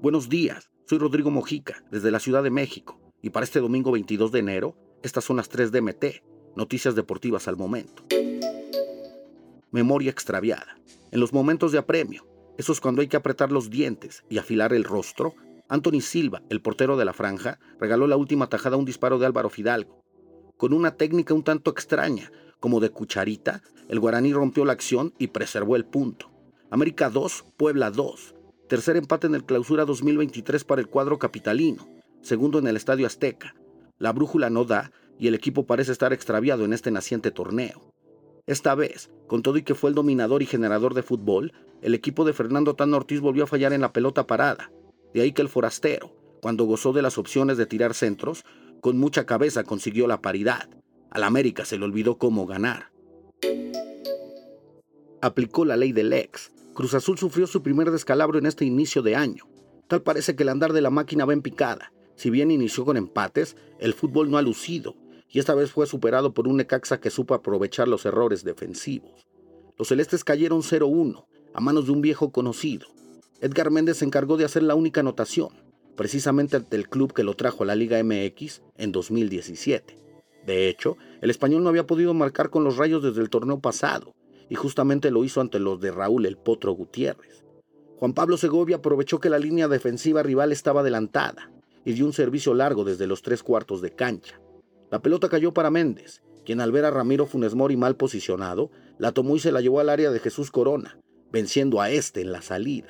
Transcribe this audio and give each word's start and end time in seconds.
Buenos 0.00 0.28
días, 0.28 0.70
soy 0.86 0.98
Rodrigo 0.98 1.32
Mojica, 1.32 1.82
desde 1.90 2.12
la 2.12 2.20
Ciudad 2.20 2.44
de 2.44 2.52
México, 2.52 3.00
y 3.20 3.30
para 3.30 3.42
este 3.42 3.58
domingo 3.58 3.90
22 3.90 4.30
de 4.30 4.38
enero, 4.38 4.76
estas 5.02 5.24
son 5.24 5.38
las 5.38 5.48
3 5.48 5.72
de 5.72 5.80
MT, 5.80 6.04
noticias 6.54 6.94
deportivas 6.94 7.48
al 7.48 7.56
momento. 7.56 8.04
Memoria 9.72 10.12
extraviada. 10.12 10.78
En 11.10 11.18
los 11.18 11.32
momentos 11.32 11.72
de 11.72 11.78
apremio, 11.78 12.28
eso 12.58 12.70
es 12.70 12.80
cuando 12.80 13.02
hay 13.02 13.08
que 13.08 13.16
apretar 13.16 13.50
los 13.50 13.70
dientes 13.70 14.24
y 14.28 14.38
afilar 14.38 14.72
el 14.72 14.84
rostro, 14.84 15.34
Anthony 15.68 16.00
Silva, 16.00 16.42
el 16.48 16.62
portero 16.62 16.96
de 16.96 17.04
la 17.04 17.12
franja, 17.12 17.58
regaló 17.80 18.06
la 18.06 18.16
última 18.16 18.48
tajada 18.48 18.76
a 18.76 18.78
un 18.78 18.84
disparo 18.84 19.18
de 19.18 19.26
Álvaro 19.26 19.50
Fidalgo. 19.50 20.04
Con 20.56 20.74
una 20.74 20.92
técnica 20.92 21.34
un 21.34 21.42
tanto 21.42 21.72
extraña, 21.72 22.30
como 22.60 22.78
de 22.78 22.90
cucharita, 22.90 23.62
el 23.88 23.98
guaraní 23.98 24.32
rompió 24.32 24.64
la 24.64 24.74
acción 24.74 25.12
y 25.18 25.26
preservó 25.26 25.74
el 25.74 25.84
punto. 25.84 26.30
América 26.70 27.10
2, 27.10 27.46
Puebla 27.56 27.90
2. 27.90 28.36
Tercer 28.68 28.98
empate 28.98 29.26
en 29.26 29.34
el 29.34 29.44
clausura 29.44 29.86
2023 29.86 30.62
para 30.64 30.82
el 30.82 30.88
cuadro 30.88 31.18
capitalino. 31.18 31.88
Segundo 32.20 32.58
en 32.58 32.66
el 32.66 32.76
Estadio 32.76 33.06
Azteca. 33.06 33.54
La 33.98 34.12
brújula 34.12 34.50
no 34.50 34.64
da 34.64 34.92
y 35.18 35.26
el 35.26 35.34
equipo 35.34 35.64
parece 35.64 35.90
estar 35.90 36.12
extraviado 36.12 36.66
en 36.66 36.74
este 36.74 36.90
naciente 36.90 37.30
torneo. 37.30 37.94
Esta 38.46 38.74
vez, 38.74 39.10
con 39.26 39.42
todo 39.42 39.56
y 39.56 39.62
que 39.62 39.74
fue 39.74 39.88
el 39.88 39.96
dominador 39.96 40.42
y 40.42 40.46
generador 40.46 40.92
de 40.92 41.02
fútbol, 41.02 41.54
el 41.80 41.94
equipo 41.94 42.26
de 42.26 42.34
Fernando 42.34 42.74
Tan 42.74 42.92
Ortiz 42.92 43.20
volvió 43.20 43.44
a 43.44 43.46
fallar 43.46 43.72
en 43.72 43.80
la 43.80 43.94
pelota 43.94 44.26
parada. 44.26 44.70
De 45.14 45.22
ahí 45.22 45.32
que 45.32 45.42
el 45.42 45.48
forastero, 45.48 46.14
cuando 46.42 46.64
gozó 46.64 46.92
de 46.92 47.00
las 47.00 47.16
opciones 47.16 47.56
de 47.56 47.64
tirar 47.64 47.94
centros, 47.94 48.44
con 48.82 48.98
mucha 48.98 49.24
cabeza 49.24 49.64
consiguió 49.64 50.06
la 50.06 50.20
paridad. 50.20 50.68
Al 51.10 51.24
América 51.24 51.64
se 51.64 51.78
le 51.78 51.86
olvidó 51.86 52.18
cómo 52.18 52.46
ganar. 52.46 52.90
Aplicó 55.22 55.64
la 55.64 55.78
ley 55.78 55.92
del 55.92 56.12
ex. 56.12 56.52
Cruz 56.78 56.94
Azul 56.94 57.18
sufrió 57.18 57.48
su 57.48 57.60
primer 57.60 57.90
descalabro 57.90 58.38
en 58.38 58.46
este 58.46 58.64
inicio 58.64 59.02
de 59.02 59.16
año. 59.16 59.48
Tal 59.88 60.00
parece 60.00 60.36
que 60.36 60.44
el 60.44 60.48
andar 60.48 60.72
de 60.72 60.80
la 60.80 60.90
máquina 60.90 61.24
va 61.24 61.32
en 61.32 61.42
picada. 61.42 61.92
Si 62.14 62.30
bien 62.30 62.52
inició 62.52 62.84
con 62.84 62.96
empates, 62.96 63.56
el 63.80 63.94
fútbol 63.94 64.30
no 64.30 64.38
ha 64.38 64.42
lucido, 64.42 64.94
y 65.28 65.40
esta 65.40 65.56
vez 65.56 65.72
fue 65.72 65.88
superado 65.88 66.34
por 66.34 66.46
un 66.46 66.58
Necaxa 66.58 67.00
que 67.00 67.10
supo 67.10 67.34
aprovechar 67.34 67.88
los 67.88 68.06
errores 68.06 68.44
defensivos. 68.44 69.26
Los 69.76 69.88
celestes 69.88 70.22
cayeron 70.22 70.62
0-1, 70.62 71.26
a 71.52 71.60
manos 71.60 71.86
de 71.86 71.90
un 71.90 72.00
viejo 72.00 72.30
conocido. 72.30 72.86
Edgar 73.40 73.72
Méndez 73.72 73.96
se 73.96 74.04
encargó 74.04 74.36
de 74.36 74.44
hacer 74.44 74.62
la 74.62 74.76
única 74.76 75.00
anotación, 75.00 75.48
precisamente 75.96 76.54
ante 76.54 76.76
el 76.76 76.88
club 76.88 77.12
que 77.12 77.24
lo 77.24 77.34
trajo 77.34 77.64
a 77.64 77.66
la 77.66 77.74
Liga 77.74 78.00
MX 78.04 78.62
en 78.76 78.92
2017. 78.92 79.98
De 80.46 80.68
hecho, 80.68 80.96
el 81.22 81.30
español 81.30 81.64
no 81.64 81.70
había 81.70 81.88
podido 81.88 82.14
marcar 82.14 82.50
con 82.50 82.62
los 82.62 82.76
rayos 82.76 83.02
desde 83.02 83.20
el 83.20 83.30
torneo 83.30 83.58
pasado, 83.58 84.14
y 84.48 84.54
justamente 84.54 85.10
lo 85.10 85.24
hizo 85.24 85.40
ante 85.40 85.58
los 85.58 85.80
de 85.80 85.90
Raúl 85.90 86.26
el 86.26 86.36
Potro 86.36 86.72
Gutiérrez. 86.72 87.44
Juan 87.98 88.14
Pablo 88.14 88.36
Segovia 88.36 88.76
aprovechó 88.76 89.18
que 89.18 89.30
la 89.30 89.38
línea 89.38 89.68
defensiva 89.68 90.22
rival 90.22 90.52
estaba 90.52 90.82
adelantada 90.82 91.50
y 91.84 91.92
dio 91.92 92.06
un 92.06 92.12
servicio 92.12 92.54
largo 92.54 92.84
desde 92.84 93.06
los 93.06 93.22
tres 93.22 93.42
cuartos 93.42 93.80
de 93.82 93.94
cancha. 93.94 94.40
La 94.90 95.00
pelota 95.00 95.28
cayó 95.28 95.52
para 95.52 95.70
Méndez, 95.70 96.22
quien 96.44 96.60
al 96.60 96.72
ver 96.72 96.84
a 96.84 96.90
Ramiro 96.90 97.26
Funes 97.26 97.54
Mori 97.54 97.76
mal 97.76 97.96
posicionado, 97.96 98.70
la 98.98 99.12
tomó 99.12 99.36
y 99.36 99.40
se 99.40 99.52
la 99.52 99.60
llevó 99.60 99.80
al 99.80 99.88
área 99.88 100.10
de 100.10 100.20
Jesús 100.20 100.50
Corona, 100.50 100.98
venciendo 101.30 101.80
a 101.80 101.90
este 101.90 102.20
en 102.20 102.32
la 102.32 102.42
salida. 102.42 102.88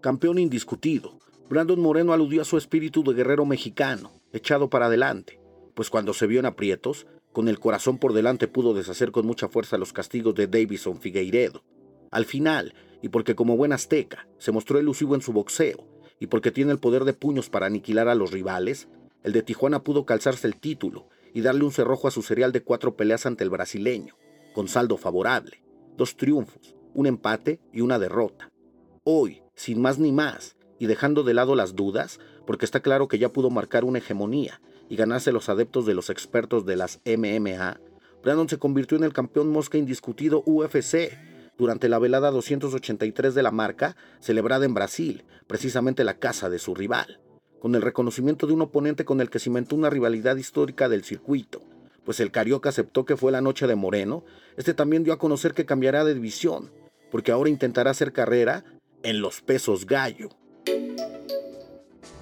Campeón 0.00 0.38
indiscutido, 0.38 1.18
Brandon 1.48 1.80
Moreno 1.80 2.12
aludió 2.12 2.42
a 2.42 2.44
su 2.44 2.58
espíritu 2.58 3.02
de 3.02 3.14
guerrero 3.14 3.46
mexicano, 3.46 4.12
echado 4.32 4.68
para 4.68 4.86
adelante, 4.86 5.40
pues 5.74 5.90
cuando 5.90 6.12
se 6.12 6.26
vio 6.26 6.40
en 6.40 6.46
aprietos, 6.46 7.06
con 7.36 7.48
el 7.48 7.60
corazón 7.60 7.98
por 7.98 8.14
delante 8.14 8.48
pudo 8.48 8.72
deshacer 8.72 9.12
con 9.12 9.26
mucha 9.26 9.46
fuerza 9.46 9.76
los 9.76 9.92
castigos 9.92 10.34
de 10.34 10.46
Davison 10.46 11.02
Figueiredo. 11.02 11.62
Al 12.10 12.24
final, 12.24 12.72
y 13.02 13.10
porque 13.10 13.34
como 13.34 13.58
buen 13.58 13.74
azteca 13.74 14.26
se 14.38 14.52
mostró 14.52 14.78
elusivo 14.78 15.14
en 15.14 15.20
su 15.20 15.34
boxeo, 15.34 15.86
y 16.18 16.28
porque 16.28 16.50
tiene 16.50 16.72
el 16.72 16.78
poder 16.78 17.04
de 17.04 17.12
puños 17.12 17.50
para 17.50 17.66
aniquilar 17.66 18.08
a 18.08 18.14
los 18.14 18.30
rivales, 18.30 18.88
el 19.22 19.34
de 19.34 19.42
Tijuana 19.42 19.84
pudo 19.84 20.06
calzarse 20.06 20.46
el 20.46 20.58
título 20.58 21.10
y 21.34 21.42
darle 21.42 21.64
un 21.64 21.72
cerrojo 21.72 22.08
a 22.08 22.10
su 22.10 22.22
serial 22.22 22.52
de 22.52 22.62
cuatro 22.62 22.96
peleas 22.96 23.26
ante 23.26 23.44
el 23.44 23.50
brasileño, 23.50 24.16
con 24.54 24.66
saldo 24.66 24.96
favorable, 24.96 25.62
dos 25.94 26.16
triunfos, 26.16 26.74
un 26.94 27.06
empate 27.06 27.60
y 27.70 27.82
una 27.82 27.98
derrota. 27.98 28.50
Hoy, 29.04 29.42
sin 29.54 29.82
más 29.82 29.98
ni 29.98 30.10
más, 30.10 30.56
y 30.78 30.86
dejando 30.86 31.22
de 31.22 31.34
lado 31.34 31.54
las 31.54 31.76
dudas, 31.76 32.18
porque 32.46 32.64
está 32.64 32.80
claro 32.80 33.08
que 33.08 33.18
ya 33.18 33.30
pudo 33.30 33.50
marcar 33.50 33.84
una 33.84 33.98
hegemonía 33.98 34.62
y 34.88 34.96
ganarse 34.96 35.32
los 35.32 35.48
adeptos 35.48 35.86
de 35.86 35.94
los 35.94 36.10
expertos 36.10 36.66
de 36.66 36.76
las 36.76 37.00
MMA, 37.04 37.80
Brandon 38.22 38.48
se 38.48 38.58
convirtió 38.58 38.98
en 38.98 39.04
el 39.04 39.12
campeón 39.12 39.50
mosca 39.50 39.78
indiscutido 39.78 40.42
UFC 40.46 41.12
durante 41.56 41.88
la 41.88 41.98
velada 41.98 42.30
283 42.30 43.34
de 43.34 43.42
la 43.42 43.50
marca, 43.50 43.96
celebrada 44.20 44.64
en 44.64 44.74
Brasil, 44.74 45.24
precisamente 45.46 46.04
la 46.04 46.18
casa 46.18 46.50
de 46.50 46.58
su 46.58 46.74
rival, 46.74 47.20
con 47.60 47.74
el 47.74 47.82
reconocimiento 47.82 48.46
de 48.46 48.52
un 48.52 48.62
oponente 48.62 49.04
con 49.04 49.20
el 49.20 49.30
que 49.30 49.38
cimentó 49.38 49.76
una 49.76 49.90
rivalidad 49.90 50.36
histórica 50.36 50.88
del 50.88 51.04
circuito. 51.04 51.62
Pues 52.04 52.20
el 52.20 52.30
Carioca 52.30 52.68
aceptó 52.68 53.04
que 53.04 53.16
fue 53.16 53.32
la 53.32 53.40
noche 53.40 53.66
de 53.66 53.74
Moreno, 53.74 54.24
este 54.56 54.74
también 54.74 55.04
dio 55.04 55.12
a 55.12 55.18
conocer 55.18 55.54
que 55.54 55.66
cambiará 55.66 56.04
de 56.04 56.14
división, 56.14 56.70
porque 57.10 57.32
ahora 57.32 57.50
intentará 57.50 57.92
hacer 57.92 58.12
carrera 58.12 58.64
en 59.02 59.20
los 59.20 59.40
pesos 59.40 59.86
gallo. 59.86 60.30